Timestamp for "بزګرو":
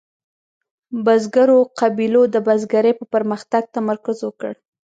1.05-1.59